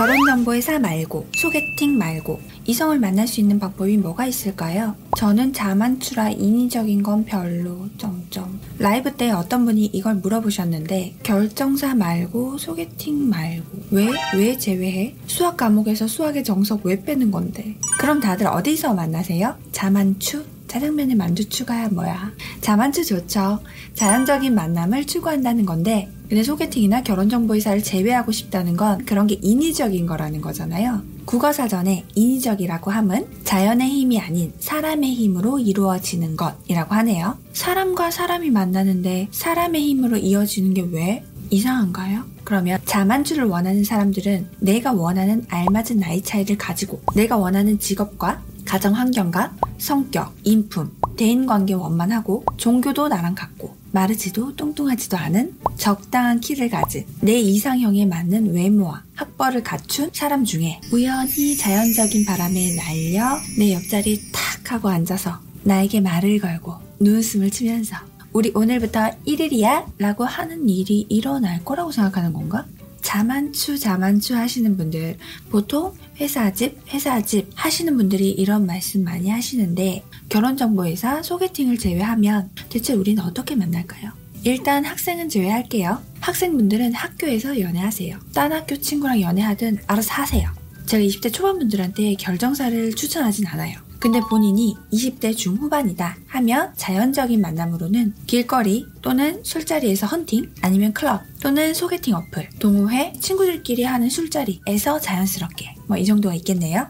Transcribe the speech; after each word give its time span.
결혼정보회사 0.00 0.78
말고, 0.78 1.26
소개팅 1.36 1.98
말고, 1.98 2.40
이성을 2.64 2.98
만날 2.98 3.28
수 3.28 3.38
있는 3.38 3.58
방법이 3.58 3.98
뭐가 3.98 4.24
있을까요? 4.24 4.96
저는 5.18 5.52
자만추라 5.52 6.30
인위적인 6.30 7.02
건 7.02 7.26
별로, 7.26 7.86
점점. 7.98 8.58
라이브 8.78 9.12
때 9.12 9.30
어떤 9.30 9.66
분이 9.66 9.90
이걸 9.92 10.14
물어보셨는데, 10.14 11.16
결정사 11.22 11.94
말고, 11.94 12.56
소개팅 12.56 13.28
말고, 13.28 13.78
왜? 13.90 14.08
왜 14.34 14.56
제외해? 14.56 15.16
수학 15.26 15.58
과목에서 15.58 16.06
수학의 16.06 16.44
정석 16.44 16.80
왜 16.84 17.02
빼는 17.04 17.30
건데? 17.30 17.76
그럼 17.98 18.20
다들 18.20 18.46
어디서 18.46 18.94
만나세요? 18.94 19.54
자만추? 19.72 20.46
짜장면에 20.66 21.14
만두 21.14 21.46
추가야 21.46 21.88
뭐야. 21.90 22.32
자만추 22.62 23.04
좋죠. 23.04 23.58
자연적인 23.92 24.54
만남을 24.54 25.04
추구한다는 25.04 25.66
건데 25.66 26.08
근데 26.30 26.44
소개팅이나 26.44 27.02
결혼정보회사를 27.02 27.82
제외하고 27.82 28.30
싶다는 28.30 28.76
건 28.76 29.04
그런 29.04 29.26
게 29.26 29.36
인위적인 29.42 30.06
거라는 30.06 30.40
거잖아요. 30.40 31.02
국어사전에 31.24 32.04
인위적이라고 32.14 32.92
함은 32.92 33.26
자연의 33.42 33.90
힘이 33.90 34.20
아닌 34.20 34.52
사람의 34.60 35.12
힘으로 35.12 35.58
이루어지는 35.58 36.36
것이라고 36.36 36.94
하네요. 36.94 37.36
사람과 37.52 38.12
사람이 38.12 38.50
만나는데 38.50 39.26
사람의 39.32 39.82
힘으로 39.82 40.16
이어지는 40.18 40.72
게 40.72 40.82
왜 40.82 41.24
이상한가요? 41.50 42.24
그러면 42.44 42.78
자만추를 42.84 43.44
원하는 43.44 43.82
사람들은 43.82 44.50
내가 44.60 44.92
원하는 44.92 45.44
알맞은 45.48 45.98
나이 45.98 46.22
차이를 46.22 46.56
가지고 46.56 47.00
내가 47.16 47.36
원하는 47.36 47.80
직업과 47.80 48.40
가정 48.64 48.94
환경과 48.94 49.56
성격, 49.78 50.32
인품, 50.44 50.92
대인관계 51.16 51.74
원만하고 51.74 52.44
종교도 52.56 53.08
나랑 53.08 53.34
같고 53.34 53.79
마르지도 53.92 54.54
뚱뚱하지도 54.56 55.16
않은 55.16 55.56
적당한 55.76 56.40
키를 56.40 56.68
가진 56.70 57.04
내 57.20 57.38
이상형에 57.38 58.06
맞는 58.06 58.54
외모와 58.54 59.04
학벌을 59.14 59.62
갖춘 59.62 60.10
사람 60.12 60.44
중에 60.44 60.80
우연히 60.92 61.56
자연적인 61.56 62.24
바람에 62.24 62.76
날려 62.76 63.38
내 63.58 63.72
옆자리 63.74 64.20
탁 64.32 64.72
하고 64.72 64.88
앉아서 64.88 65.40
나에게 65.64 66.00
말을 66.00 66.38
걸고 66.38 66.74
눈웃음을 67.00 67.50
치면서 67.50 67.96
우리 68.32 68.52
오늘부터 68.54 69.10
1일이야 69.26 69.86
라고 69.98 70.24
하는 70.24 70.68
일이 70.68 71.04
일어날 71.08 71.64
거라고 71.64 71.90
생각하는 71.90 72.32
건가? 72.32 72.64
자만추 73.10 73.76
자만추 73.76 74.36
하시는 74.36 74.76
분들 74.76 75.16
보통 75.50 75.92
회사 76.20 76.52
집 76.52 76.78
회사 76.94 77.20
집 77.20 77.50
하시는 77.56 77.96
분들이 77.96 78.30
이런 78.30 78.66
말씀 78.66 79.02
많이 79.02 79.28
하시는데 79.28 80.04
결혼정보회사 80.28 81.20
소개팅을 81.20 81.76
제외하면 81.76 82.50
대체 82.68 82.92
우리는 82.92 83.20
어떻게 83.20 83.56
만날까요? 83.56 84.12
일단 84.44 84.84
학생은 84.84 85.28
제외할게요. 85.28 86.00
학생분들은 86.20 86.94
학교에서 86.94 87.58
연애하세요. 87.58 88.16
딴 88.32 88.52
학교 88.52 88.76
친구랑 88.76 89.20
연애하든 89.20 89.78
알아서 89.88 90.12
하세요. 90.14 90.48
제가 90.86 91.02
20대 91.02 91.32
초반분들한테 91.32 92.14
결정사를 92.14 92.94
추천하진 92.94 93.44
않아요. 93.48 93.89
근데 94.00 94.18
본인이 94.20 94.76
20대 94.92 95.36
중후반이다 95.36 96.16
하면 96.26 96.72
자연적인 96.76 97.40
만남으로는 97.40 98.14
길거리 98.26 98.86
또는 99.02 99.44
술자리에서 99.44 100.06
헌팅 100.06 100.50
아니면 100.62 100.92
클럽 100.94 101.22
또는 101.40 101.74
소개팅 101.74 102.14
어플, 102.14 102.48
동호회, 102.58 103.12
친구들끼리 103.20 103.84
하는 103.84 104.08
술자리에서 104.08 104.98
자연스럽게 105.00 105.76
뭐 105.86 106.00
이 106.00 106.04
정도가 106.06 106.34
있겠네요. 106.36 106.86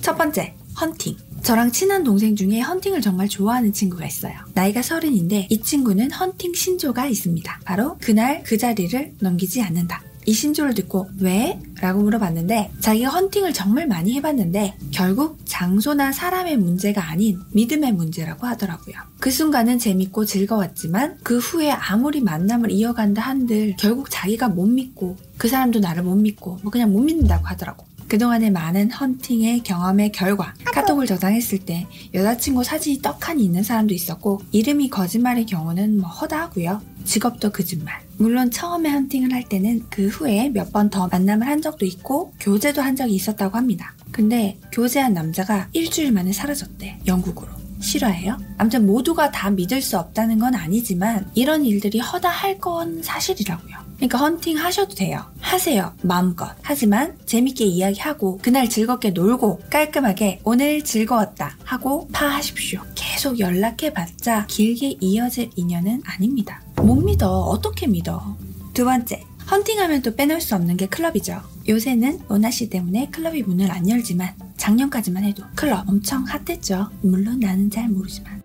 첫 0.00 0.16
번째, 0.16 0.54
헌팅. 0.80 1.16
저랑 1.42 1.72
친한 1.72 2.02
동생 2.02 2.34
중에 2.34 2.60
헌팅을 2.60 3.02
정말 3.02 3.28
좋아하는 3.28 3.74
친구가 3.74 4.06
있어요. 4.06 4.32
나이가 4.54 4.80
서른인데 4.80 5.48
이 5.50 5.60
친구는 5.60 6.10
헌팅 6.10 6.54
신조가 6.54 7.04
있습니다. 7.06 7.60
바로 7.66 7.98
그날 8.00 8.42
그 8.42 8.56
자리를 8.56 9.16
넘기지 9.20 9.60
않는다. 9.60 10.02
이 10.26 10.32
신조를 10.32 10.74
듣고 10.74 11.08
왜? 11.20 11.58
라고 11.80 12.02
물어봤는데 12.02 12.72
자기가 12.80 13.10
헌팅을 13.10 13.52
정말 13.52 13.86
많이 13.86 14.14
해봤는데 14.14 14.76
결국 14.90 15.38
장소나 15.44 16.12
사람의 16.12 16.56
문제가 16.56 17.08
아닌 17.08 17.40
믿음의 17.52 17.92
문제라고 17.92 18.46
하더라고요. 18.46 18.94
그 19.20 19.30
순간은 19.30 19.78
재밌고 19.78 20.24
즐거웠지만 20.24 21.18
그 21.22 21.38
후에 21.38 21.70
아무리 21.70 22.20
만남을 22.20 22.70
이어간다 22.70 23.22
한들 23.22 23.74
결국 23.78 24.08
자기가 24.10 24.48
못 24.48 24.66
믿고 24.66 25.16
그 25.36 25.48
사람도 25.48 25.80
나를 25.80 26.02
못 26.02 26.14
믿고 26.14 26.58
뭐 26.62 26.70
그냥 26.70 26.92
못 26.92 27.00
믿는다고 27.00 27.46
하더라고. 27.46 27.86
그동안의 28.08 28.50
많은 28.50 28.90
헌팅의 28.90 29.62
경험의 29.62 30.12
결과 30.12 30.54
카톡을 30.66 31.06
저장했을 31.06 31.58
때 31.60 31.86
여자친구 32.12 32.62
사진이 32.62 33.00
떡하니 33.02 33.42
있는 33.44 33.62
사람도 33.62 33.94
있었고 33.94 34.42
이름이 34.52 34.90
거짓말의 34.90 35.46
경우는 35.46 35.98
뭐 35.98 36.08
허다하고요. 36.08 36.80
직업도 37.04 37.50
거짓말. 37.50 38.00
물론 38.16 38.50
처음에 38.50 38.90
헌팅을 38.90 39.32
할 39.32 39.44
때는 39.44 39.82
그 39.90 40.08
후에 40.08 40.48
몇 40.50 40.72
번 40.72 40.90
더 40.90 41.08
만남을 41.08 41.46
한 41.46 41.60
적도 41.62 41.84
있고 41.86 42.32
교제도 42.40 42.82
한 42.82 42.96
적이 42.96 43.14
있었다고 43.14 43.56
합니다. 43.56 43.94
근데 44.12 44.58
교제한 44.72 45.12
남자가 45.14 45.68
일주일 45.72 46.12
만에 46.12 46.32
사라졌대. 46.32 47.00
영국으로. 47.06 47.48
실화예요? 47.80 48.38
아무튼 48.56 48.86
모두가 48.86 49.30
다 49.30 49.50
믿을 49.50 49.82
수 49.82 49.98
없다는 49.98 50.38
건 50.38 50.54
아니지만 50.54 51.28
이런 51.34 51.66
일들이 51.66 51.98
허다할 51.98 52.58
건 52.58 53.02
사실이라고요. 53.02 53.84
그러니까 53.96 54.18
헌팅 54.18 54.56
하셔도 54.58 54.94
돼요. 54.94 55.24
하세요. 55.40 55.92
마음껏. 56.02 56.54
하지만 56.62 57.16
재밌게 57.26 57.64
이야기하고 57.64 58.38
그날 58.42 58.68
즐겁게 58.70 59.10
놀고 59.10 59.60
깔끔하게 59.70 60.40
오늘 60.44 60.82
즐거웠다 60.82 61.56
하고 61.64 62.08
파하십시오. 62.12 62.80
계속 62.94 63.38
연락해봤자 63.38 64.46
길게 64.48 64.96
이어질 65.00 65.50
인연은 65.56 66.02
아닙니다. 66.06 66.62
못 66.84 66.96
믿어. 66.96 67.40
어떻게 67.44 67.86
믿어? 67.86 68.36
두 68.74 68.84
번째. 68.84 69.22
헌팅하면 69.50 70.02
또 70.02 70.14
빼놓을 70.14 70.40
수 70.40 70.54
없는 70.54 70.76
게 70.76 70.86
클럽이죠. 70.86 71.40
요새는 71.66 72.20
로나씨 72.28 72.68
때문에 72.68 73.08
클럽이 73.10 73.42
문을 73.42 73.70
안 73.70 73.88
열지만 73.88 74.34
작년까지만 74.58 75.24
해도 75.24 75.44
클럽 75.54 75.88
엄청 75.88 76.24
핫했죠. 76.24 76.90
물론 77.02 77.40
나는 77.40 77.70
잘 77.70 77.88
모르지만. 77.88 78.42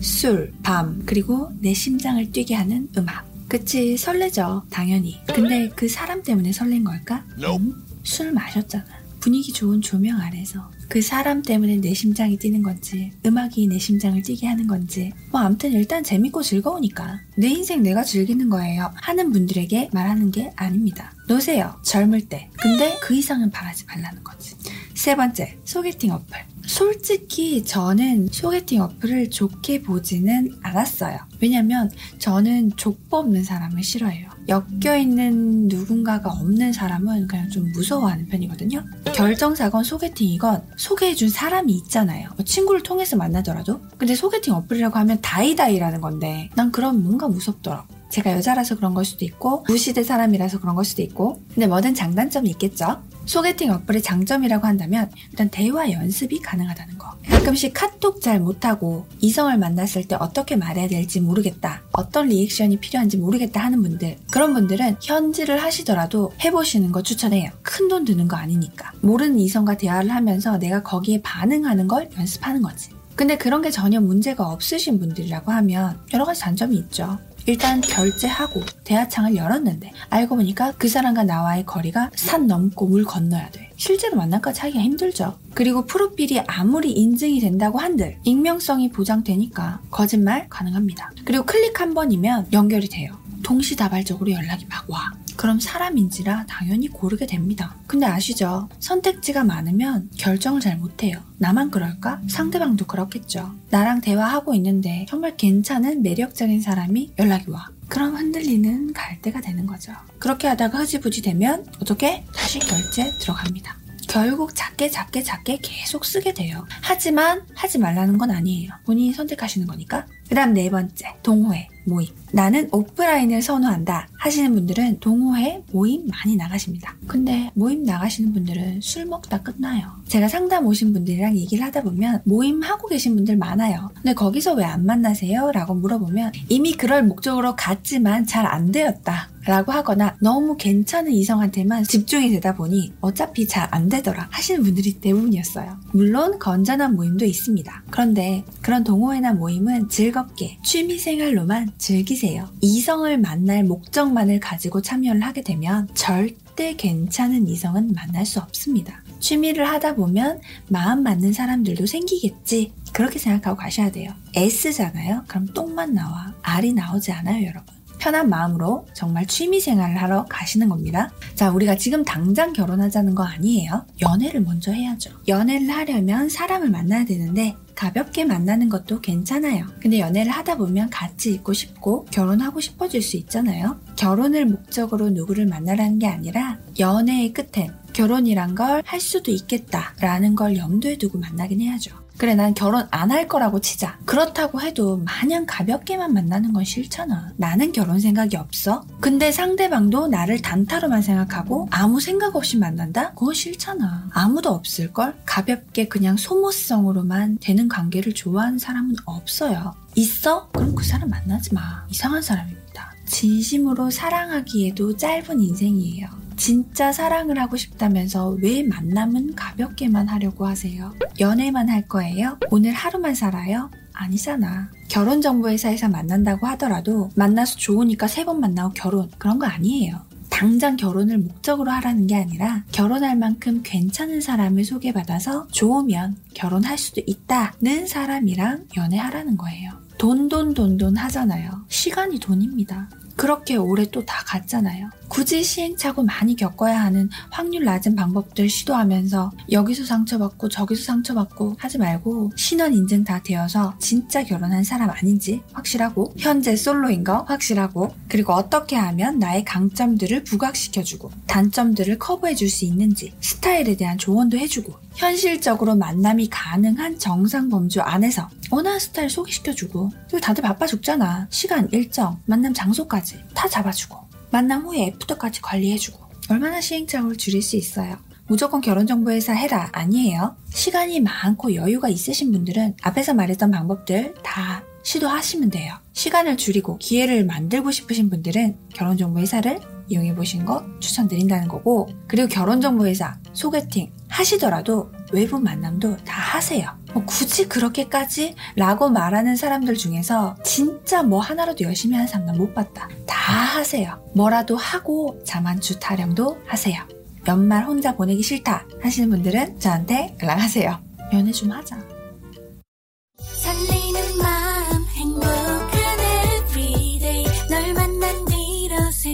술, 0.00 0.52
밤, 0.62 1.02
그리고 1.06 1.50
내 1.60 1.72
심장을 1.74 2.30
뛰게 2.32 2.54
하는 2.54 2.88
음악. 2.96 3.24
그치, 3.48 3.96
설레죠. 3.96 4.64
당연히. 4.70 5.20
근데 5.32 5.68
그 5.76 5.88
사람 5.88 6.22
때문에 6.22 6.52
설렌 6.52 6.82
걸까? 6.82 7.24
음? 7.38 7.84
술 8.02 8.32
마셨잖아. 8.32 8.84
분위기 9.20 9.52
좋은 9.52 9.80
조명 9.80 10.20
아래서 10.20 10.68
그 10.88 11.02
사람 11.02 11.42
때문에 11.42 11.76
내 11.76 11.94
심장이 11.94 12.36
뛰는 12.36 12.62
건지 12.62 13.12
음악이 13.24 13.66
내 13.66 13.78
심장을 13.78 14.20
뛰게 14.22 14.46
하는 14.46 14.66
건지. 14.66 15.12
뭐 15.30 15.40
아무튼 15.40 15.72
일단 15.72 16.02
재밌고 16.02 16.42
즐거우니까 16.42 17.20
내 17.36 17.48
인생 17.48 17.82
내가 17.82 18.04
즐기는 18.04 18.48
거예요 18.48 18.92
하는 18.94 19.32
분들에게 19.32 19.90
말하는 19.92 20.30
게 20.30 20.52
아닙니다. 20.56 21.12
노세요 21.28 21.76
젊을 21.82 22.28
때. 22.28 22.50
근데 22.58 22.96
그 23.02 23.14
이상은 23.14 23.50
바라지 23.50 23.84
말라는 23.86 24.22
거지 24.22 24.54
세 24.96 25.14
번째 25.14 25.58
소개팅 25.64 26.10
어플 26.12 26.38
솔직히 26.66 27.62
저는 27.62 28.28
소개팅 28.32 28.82
어플을 28.82 29.30
좋게 29.30 29.82
보지는 29.82 30.50
않았어요. 30.62 31.18
왜냐면 31.40 31.90
저는 32.18 32.72
족보 32.76 33.18
없는 33.18 33.44
사람을 33.44 33.84
싫어해요. 33.84 34.28
엮여있는 34.48 35.68
누군가가 35.68 36.30
없는 36.30 36.72
사람은 36.72 37.28
그냥 37.28 37.48
좀 37.50 37.70
무서워하는 37.72 38.26
편이거든요. 38.26 38.84
결정사건 39.14 39.84
소개팅이건 39.84 40.62
소개해준 40.76 41.28
사람이 41.28 41.72
있잖아요. 41.74 42.30
뭐 42.34 42.44
친구를 42.44 42.82
통해서 42.82 43.16
만나더라도. 43.16 43.80
근데 43.98 44.14
소개팅 44.14 44.54
어플이라고 44.54 44.98
하면 44.98 45.20
다이다이라는 45.20 46.00
건데 46.00 46.48
난 46.56 46.72
그럼 46.72 47.02
뭔가 47.02 47.28
무섭더라고. 47.28 47.86
제가 48.10 48.32
여자라서 48.32 48.76
그런 48.76 48.94
걸 48.94 49.04
수도 49.04 49.24
있고 49.24 49.64
구시대 49.68 50.02
사람이라서 50.02 50.60
그런 50.60 50.74
걸 50.74 50.84
수도 50.84 51.02
있고 51.02 51.42
근데 51.54 51.66
뭐든 51.66 51.94
장단점이 51.94 52.50
있겠죠. 52.50 53.02
소개팅 53.26 53.72
어플의 53.72 54.02
장점이라고 54.02 54.66
한다면 54.66 55.10
일단 55.30 55.50
대화 55.50 55.90
연습이 55.90 56.40
가능하다는 56.40 56.96
거. 56.98 57.14
가끔씩 57.28 57.72
카톡 57.74 58.20
잘 58.20 58.40
못하고 58.40 59.06
이성을 59.20 59.56
만났을 59.58 60.04
때 60.06 60.16
어떻게 60.18 60.56
말해야 60.56 60.88
될지 60.88 61.20
모르겠다. 61.20 61.82
어떤 61.92 62.28
리액션이 62.28 62.78
필요한지 62.78 63.16
모르겠다 63.16 63.62
하는 63.62 63.82
분들. 63.82 64.16
그런 64.30 64.54
분들은 64.54 64.96
현질을 65.02 65.62
하시더라도 65.62 66.32
해보시는 66.42 66.92
거 66.92 67.02
추천해요. 67.02 67.50
큰 67.62 67.86
돈 67.88 68.04
드는 68.04 68.26
거 68.26 68.36
아니니까. 68.36 68.90
모르는 69.00 69.38
이성과 69.38 69.76
대화를 69.76 70.10
하면서 70.10 70.58
내가 70.58 70.82
거기에 70.82 71.22
반응하는 71.22 71.86
걸 71.86 72.08
연습하는 72.18 72.62
거지. 72.62 72.90
근데 73.14 73.36
그런 73.38 73.62
게 73.62 73.70
전혀 73.70 74.00
문제가 74.00 74.48
없으신 74.50 74.98
분들이라고 74.98 75.52
하면 75.52 75.98
여러 76.12 76.24
가지 76.24 76.40
단점이 76.40 76.76
있죠. 76.76 77.16
일단 77.46 77.80
결제하고 77.80 78.62
대화창을 78.84 79.36
열었는데 79.36 79.92
알고 80.10 80.36
보니까 80.36 80.72
그 80.78 80.88
사람과 80.88 81.22
나와의 81.22 81.64
거리가 81.64 82.10
산 82.14 82.46
넘고 82.46 82.86
물 82.86 83.04
건너야 83.04 83.50
돼. 83.50 83.70
실제로 83.76 84.16
만남까지 84.16 84.60
하기가 84.62 84.80
힘들죠. 84.80 85.38
그리고 85.54 85.86
프로필이 85.86 86.40
아무리 86.46 86.90
인증이 86.92 87.40
된다고 87.40 87.78
한들 87.78 88.18
익명성이 88.24 88.90
보장되니까 88.90 89.80
거짓말 89.90 90.48
가능합니다. 90.48 91.12
그리고 91.24 91.44
클릭 91.44 91.80
한 91.80 91.94
번이면 91.94 92.48
연결이 92.52 92.88
돼요. 92.88 93.12
동시다발적으로 93.42 94.32
연락이 94.32 94.66
막 94.66 94.90
와. 94.90 95.12
그럼 95.36 95.60
사람인지라 95.60 96.46
당연히 96.48 96.88
고르게 96.88 97.26
됩니다. 97.26 97.76
근데 97.86 98.06
아시죠? 98.06 98.68
선택지가 98.80 99.44
많으면 99.44 100.10
결정을 100.16 100.60
잘 100.60 100.76
못해요. 100.78 101.18
나만 101.38 101.70
그럴까? 101.70 102.20
상대방도 102.28 102.86
그렇겠죠. 102.86 103.54
나랑 103.70 104.00
대화하고 104.00 104.54
있는데 104.54 105.06
정말 105.08 105.36
괜찮은 105.36 106.02
매력적인 106.02 106.60
사람이 106.60 107.14
연락이 107.18 107.50
와. 107.50 107.68
그럼 107.88 108.16
흔들리는 108.16 108.92
갈대가 108.92 109.40
되는 109.40 109.66
거죠. 109.66 109.92
그렇게 110.18 110.48
하다가 110.48 110.78
흐지부지 110.78 111.22
되면 111.22 111.66
어떻게? 111.80 112.24
다시 112.34 112.58
결제 112.58 113.12
들어갑니다. 113.20 113.76
결국 114.08 114.54
작게 114.54 114.88
작게 114.90 115.22
작게 115.22 115.58
계속 115.62 116.04
쓰게 116.04 116.32
돼요. 116.32 116.64
하지만 116.80 117.42
하지 117.54 117.78
말라는 117.78 118.18
건 118.18 118.30
아니에요. 118.30 118.70
본인이 118.84 119.12
선택하시는 119.12 119.66
거니까. 119.66 120.06
그 120.28 120.34
다음 120.34 120.54
네 120.54 120.68
번째, 120.70 121.14
동호회, 121.22 121.68
모임. 121.86 122.08
나는 122.32 122.68
오프라인을 122.72 123.40
선호한다 123.42 124.08
하시는 124.18 124.52
분들은 124.52 124.98
동호회, 124.98 125.62
모임 125.70 126.08
많이 126.08 126.34
나가십니다. 126.36 126.96
근데 127.06 127.50
모임 127.54 127.84
나가시는 127.84 128.32
분들은 128.32 128.80
술 128.82 129.06
먹다 129.06 129.40
끝나요. 129.42 129.92
제가 130.08 130.26
상담 130.28 130.66
오신 130.66 130.92
분들이랑 130.92 131.36
얘기를 131.36 131.64
하다 131.64 131.82
보면 131.82 132.22
모임 132.24 132.60
하고 132.62 132.88
계신 132.88 133.14
분들 133.14 133.36
많아요. 133.36 133.90
근데 133.94 134.14
거기서 134.14 134.54
왜 134.54 134.64
안 134.64 134.84
만나세요? 134.84 135.52
라고 135.52 135.74
물어보면 135.74 136.32
이미 136.48 136.72
그럴 136.72 137.04
목적으로 137.04 137.54
갔지만 137.54 138.26
잘 138.26 138.44
안 138.46 138.72
되었다. 138.72 139.28
라고 139.46 139.70
하거나 139.70 140.16
너무 140.20 140.56
괜찮은 140.56 141.12
이성한테만 141.12 141.84
집중이 141.84 142.30
되다 142.30 142.56
보니 142.56 142.94
어차피 143.00 143.46
잘 143.46 143.68
안 143.70 143.88
되더라 143.88 144.26
하시는 144.32 144.60
분들이 144.64 144.94
대부분이었어요. 145.00 145.78
물론 145.92 146.40
건전한 146.40 146.96
모임도 146.96 147.24
있습니다. 147.24 147.84
그런데 147.90 148.44
그런 148.60 148.82
동호회나 148.82 149.34
모임은 149.34 149.88
즐 149.88 150.10
겁게 150.16 150.56
취미생활로만 150.64 151.72
즐기세요. 151.76 152.48
이성을 152.62 153.18
만날 153.18 153.64
목적만을 153.64 154.40
가지고 154.40 154.80
참여를 154.80 155.20
하게 155.20 155.42
되면 155.42 155.88
절대 155.92 156.74
괜찮은 156.74 157.46
이성은 157.46 157.92
만날 157.92 158.24
수 158.24 158.40
없습니다. 158.40 159.02
취미를 159.20 159.68
하다 159.68 159.94
보면 159.94 160.40
마음 160.68 161.02
맞는 161.02 161.34
사람들도 161.34 161.84
생기겠지. 161.84 162.72
그렇게 162.94 163.18
생각하고 163.18 163.58
가셔야 163.58 163.92
돼요. 163.92 164.10
S잖아요? 164.34 165.24
그럼 165.26 165.46
똥만 165.48 165.92
나와. 165.92 166.32
R이 166.42 166.72
나오지 166.72 167.12
않아요, 167.12 167.46
여러분. 167.46 167.75
편한 167.98 168.28
마음으로 168.28 168.86
정말 168.94 169.26
취미 169.26 169.60
생활을 169.60 169.96
하러 170.00 170.24
가시는 170.28 170.68
겁니다. 170.68 171.10
자, 171.34 171.50
우리가 171.50 171.76
지금 171.76 172.04
당장 172.04 172.52
결혼하자는 172.52 173.14
거 173.14 173.24
아니에요. 173.24 173.84
연애를 174.00 174.40
먼저 174.42 174.72
해야죠. 174.72 175.10
연애를 175.28 175.68
하려면 175.70 176.28
사람을 176.28 176.70
만나야 176.70 177.04
되는데 177.04 177.56
가볍게 177.74 178.24
만나는 178.24 178.70
것도 178.70 179.00
괜찮아요. 179.02 179.66
근데 179.80 180.00
연애를 180.00 180.32
하다 180.32 180.56
보면 180.56 180.88
같이 180.88 181.32
있고 181.34 181.52
싶고 181.52 182.06
결혼하고 182.06 182.60
싶어질 182.60 183.02
수 183.02 183.16
있잖아요. 183.18 183.78
결혼을 183.96 184.46
목적으로 184.46 185.10
누구를 185.10 185.46
만나라는 185.46 185.98
게 185.98 186.06
아니라 186.06 186.58
연애의 186.78 187.32
끝엔 187.34 187.74
결혼이란 187.92 188.54
걸 188.54 188.82
할 188.86 189.00
수도 189.00 189.30
있겠다라는 189.30 190.34
걸 190.34 190.56
염두에 190.56 190.96
두고 190.96 191.18
만나긴 191.18 191.60
해야죠. 191.60 191.94
그래, 192.18 192.34
난 192.34 192.54
결혼 192.54 192.86
안 192.90 193.10
할 193.10 193.28
거라고 193.28 193.60
치자. 193.60 193.98
그렇다고 194.04 194.60
해도 194.60 194.96
마냥 195.04 195.44
가볍게만 195.46 196.12
만나는 196.12 196.52
건 196.52 196.64
싫잖아. 196.64 197.32
나는 197.36 197.72
결혼 197.72 198.00
생각이 198.00 198.36
없어. 198.36 198.84
근데 199.00 199.30
상대방도 199.30 200.08
나를 200.08 200.42
단타로만 200.42 201.02
생각하고 201.02 201.68
아무 201.70 202.00
생각 202.00 202.34
없이 202.34 202.56
만난다? 202.58 203.12
그건 203.14 203.32
싫잖아. 203.34 204.08
아무도 204.12 204.50
없을걸? 204.50 205.14
가볍게 205.24 205.88
그냥 205.88 206.16
소모성으로만 206.16 207.38
되는 207.40 207.68
관계를 207.68 208.12
좋아하는 208.14 208.58
사람은 208.58 208.96
없어요. 209.04 209.74
있어? 209.94 210.48
그럼 210.52 210.74
그 210.74 210.84
사람 210.84 211.08
만나지 211.10 211.54
마. 211.54 211.86
이상한 211.90 212.22
사람입니다. 212.22 212.94
진심으로 213.06 213.90
사랑하기에도 213.90 214.96
짧은 214.96 215.40
인생이에요. 215.40 216.08
진짜 216.36 216.92
사랑을 216.92 217.38
하고 217.40 217.56
싶다면서 217.56 218.36
왜 218.42 218.62
만남은 218.62 219.34
가볍게만 219.34 220.08
하려고 220.08 220.46
하세요? 220.46 220.94
연애만 221.18 221.68
할 221.70 221.88
거예요? 221.88 222.38
오늘 222.50 222.72
하루만 222.72 223.14
살아요? 223.14 223.70
아니잖아. 223.92 224.70
결혼정보회사에서 224.88 225.88
만난다고 225.88 226.46
하더라도 226.48 227.10
만나서 227.16 227.56
좋으니까 227.56 228.06
세 228.08 228.24
번 228.26 228.40
만나고 228.40 228.74
결혼 228.74 229.10
그런 229.18 229.38
거 229.38 229.46
아니에요. 229.46 230.04
당장 230.28 230.76
결혼을 230.76 231.16
목적으로 231.18 231.70
하라는 231.70 232.06
게 232.06 232.16
아니라 232.16 232.64
결혼할 232.72 233.16
만큼 233.16 233.62
괜찮은 233.64 234.20
사람을 234.20 234.64
소개받아서 234.64 235.46
좋으면 235.52 236.16
결혼할 236.34 236.76
수도 236.76 237.00
있다는 237.06 237.86
사람이랑 237.86 238.66
연애하라는 238.76 239.36
거예요. 239.38 239.70
돈, 239.96 240.28
돈, 240.28 240.52
돈, 240.52 240.76
돈 240.76 240.96
하잖아요. 240.96 241.50
시간이 241.68 242.18
돈입니다. 242.18 242.90
그렇게 243.16 243.56
오래 243.56 243.86
또 243.90 244.04
다 244.04 244.22
갔잖아요. 244.26 244.90
굳이 245.08 245.42
시행착오 245.42 246.02
많이 246.02 246.36
겪어야 246.36 246.80
하는 246.80 247.08
확률 247.30 247.64
낮은 247.64 247.94
방법들 247.96 248.48
시도하면서 248.48 249.32
여기서 249.50 249.84
상처받고 249.84 250.48
저기서 250.48 250.84
상처받고 250.84 251.56
하지 251.58 251.78
말고 251.78 252.32
신원 252.36 252.74
인증 252.74 253.04
다 253.04 253.20
되어서 253.22 253.74
진짜 253.78 254.22
결혼한 254.22 254.64
사람 254.64 254.90
아닌지 254.90 255.42
확실하고 255.52 256.12
현재 256.18 256.56
솔로인 256.56 257.04
거 257.04 257.22
확실하고 257.22 257.94
그리고 258.08 258.32
어떻게 258.32 258.76
하면 258.76 259.18
나의 259.18 259.44
강점들을 259.44 260.24
부각시켜주고 260.24 261.10
단점들을 261.26 261.98
커버해줄 261.98 262.48
수 262.48 262.64
있는지 262.64 263.12
스타일에 263.20 263.76
대한 263.76 263.98
조언도 263.98 264.38
해주고 264.38 264.74
현실적으로 264.94 265.76
만남이 265.76 266.28
가능한 266.30 266.98
정상 266.98 267.48
범주 267.48 267.80
안에서 267.80 268.28
원하는 268.50 268.78
스타일 268.78 269.10
소개시켜주고 269.10 269.90
그리고 270.08 270.20
다들 270.20 270.42
바빠 270.42 270.66
죽잖아. 270.66 271.26
시간 271.30 271.68
일정 271.72 272.18
만남 272.24 272.54
장소까지 272.54 273.22
다 273.34 273.46
잡아주고 273.48 274.05
만남 274.36 274.66
후에 274.66 274.88
애프터까지 274.88 275.40
관리해주고 275.40 275.98
얼마나 276.28 276.60
시행착오를 276.60 277.16
줄일 277.16 277.40
수 277.40 277.56
있어요. 277.56 277.96
무조건 278.26 278.60
결혼정보회사 278.60 279.32
해라 279.32 279.70
아니에요. 279.72 280.36
시간이 280.50 281.00
많고 281.00 281.54
여유가 281.54 281.88
있으신 281.88 282.32
분들은 282.32 282.76
앞에서 282.82 283.14
말했던 283.14 283.50
방법들 283.50 284.12
다 284.22 284.62
시도하시면 284.82 285.48
돼요. 285.48 285.74
시간을 285.94 286.36
줄이고 286.36 286.76
기회를 286.76 287.24
만들고 287.24 287.70
싶으신 287.70 288.10
분들은 288.10 288.58
결혼정보회사를 288.74 289.75
이용해 289.88 290.14
보신 290.14 290.44
거 290.44 290.64
추천드린다는 290.80 291.48
거고 291.48 291.88
그리고 292.06 292.28
결혼정보회사 292.28 293.18
소개팅 293.32 293.92
하시더라도 294.08 294.92
외부 295.12 295.38
만남도 295.38 295.98
다 295.98 296.20
하세요. 296.20 296.70
뭐 296.92 297.04
굳이 297.04 297.48
그렇게까지 297.48 298.34
라고 298.56 298.88
말하는 298.88 299.36
사람들 299.36 299.74
중에서 299.74 300.36
진짜 300.42 301.02
뭐 301.02 301.20
하나라도 301.20 301.64
열심히 301.64 301.94
하는 301.94 302.08
사람 302.08 302.26
난못 302.26 302.54
봤다. 302.54 302.88
다 303.06 303.32
하세요. 303.32 304.02
뭐라도 304.14 304.56
하고 304.56 305.20
자만추 305.24 305.78
타령도 305.80 306.38
하세요. 306.46 306.82
연말 307.28 307.64
혼자 307.64 307.94
보내기 307.96 308.22
싫다 308.22 308.66
하시는 308.80 309.10
분들은 309.10 309.58
저한테 309.58 310.16
연락하세요. 310.22 310.78
연애 311.12 311.32
좀 311.32 311.50
하자. 311.50 311.95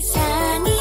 세상이 0.02 0.71